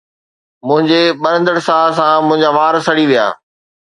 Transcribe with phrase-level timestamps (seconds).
[0.67, 3.25] منهنجي ٻرندڙ ساهه سان منهنجا وار سڙي ويا